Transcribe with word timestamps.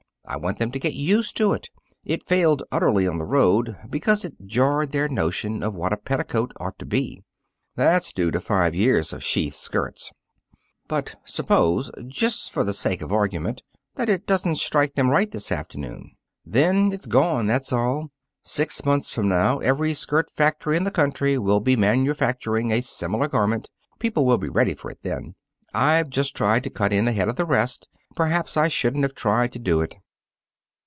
I 0.23 0.37
want 0.37 0.59
them 0.59 0.71
to 0.71 0.79
get 0.79 0.93
used 0.93 1.35
to 1.37 1.51
it. 1.51 1.67
It 2.05 2.25
failed 2.29 2.63
utterly 2.71 3.05
on 3.05 3.17
the 3.17 3.25
road, 3.25 3.75
because 3.89 4.23
it 4.23 4.35
jarred 4.45 4.93
their 4.93 5.09
notion 5.09 5.61
of 5.61 5.73
what 5.73 5.91
a 5.91 5.97
petticoat 5.97 6.53
ought 6.57 6.79
to 6.79 6.85
be. 6.85 7.23
That's 7.75 8.13
due 8.13 8.31
to 8.31 8.39
five 8.39 8.73
years 8.73 9.11
of 9.11 9.23
sheath 9.25 9.55
skirts." 9.55 10.09
"But 10.87 11.15
suppose 11.25 11.91
just 12.07 12.51
for 12.53 12.63
the 12.63 12.71
sake 12.71 13.01
of 13.01 13.11
argument 13.11 13.63
that 13.95 14.07
it 14.07 14.25
doesn't 14.25 14.55
strike 14.57 14.93
them 14.93 15.09
right 15.09 15.29
this 15.29 15.51
afternoon?" 15.51 16.11
"Then 16.45 16.91
it's 16.93 17.07
gone, 17.07 17.47
that's 17.47 17.73
all. 17.73 18.11
Six 18.41 18.85
months 18.85 19.11
from 19.13 19.27
now, 19.27 19.57
every 19.59 19.93
skirt 19.93 20.29
factory 20.37 20.77
in 20.77 20.83
the 20.85 20.91
country 20.91 21.37
will 21.39 21.59
be 21.59 21.75
manufacturing 21.75 22.71
a 22.71 22.81
similar 22.81 23.27
garment. 23.27 23.69
People 23.99 24.23
will 24.25 24.37
be 24.37 24.49
ready 24.49 24.75
for 24.75 24.91
it 24.91 24.99
then. 25.01 25.35
I've 25.73 26.09
just 26.09 26.37
tried 26.37 26.63
to 26.63 26.69
cut 26.69 26.93
in 26.93 27.07
ahead 27.07 27.27
of 27.27 27.35
the 27.35 27.45
rest. 27.45 27.89
Perhaps 28.15 28.55
I 28.55 28.69
shouldn't 28.69 29.03
have 29.03 29.15
tried 29.15 29.51
to 29.53 29.59
do 29.59 29.81
it." 29.81 29.95